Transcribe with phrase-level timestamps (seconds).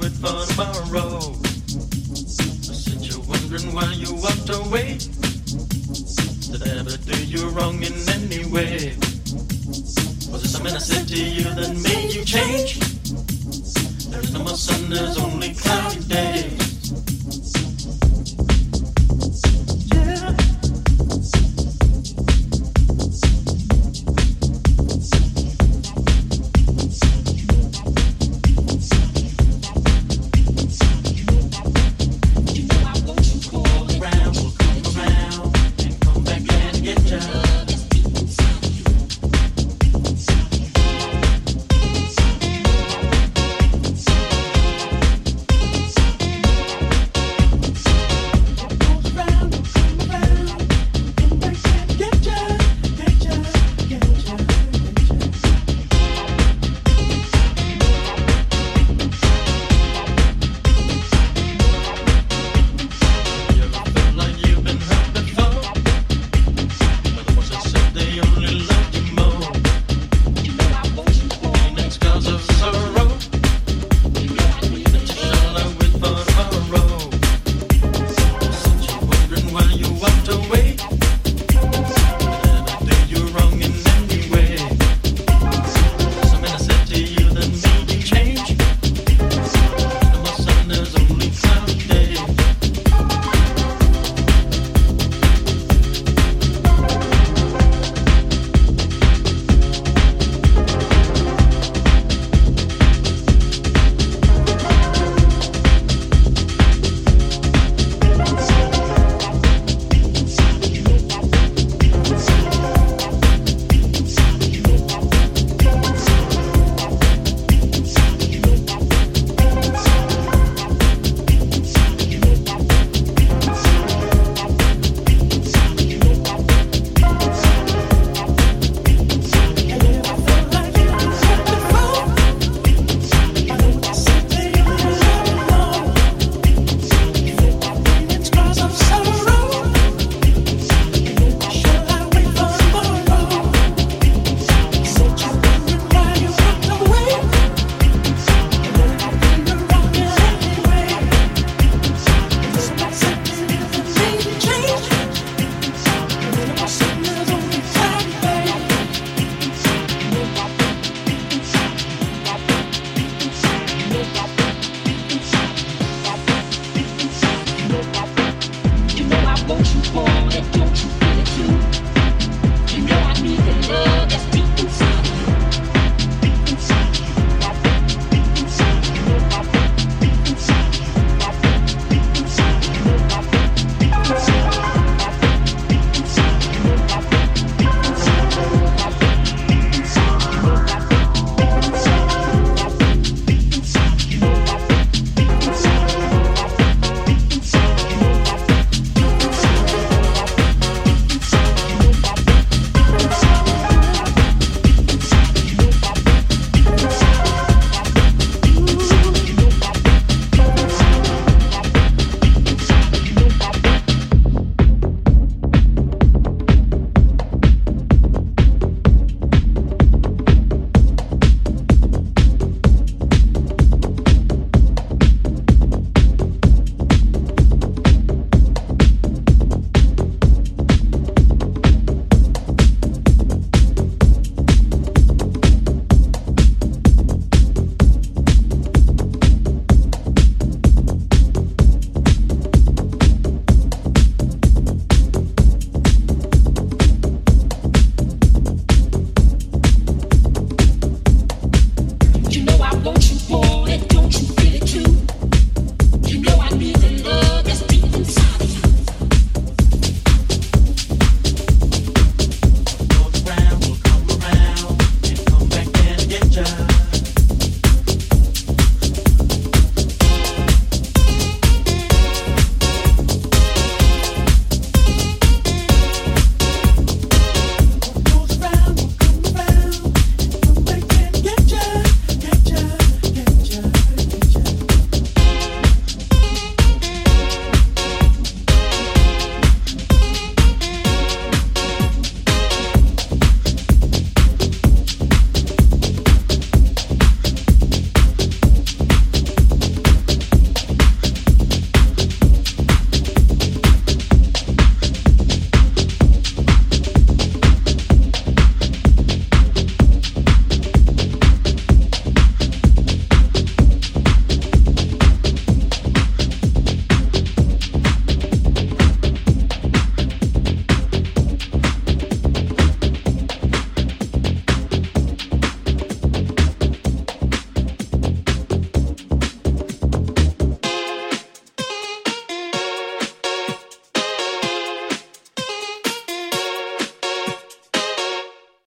[0.00, 1.34] forward for tomorrow.
[1.34, 4.98] I said you're wondering why you walked away.
[6.50, 8.94] Did I ever do you wrong in any way?
[10.30, 12.78] Was it something I said to you that made you change?
[14.10, 16.59] There's no more sun, there's only cloudy days.